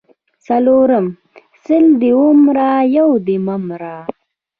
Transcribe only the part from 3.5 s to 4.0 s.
مره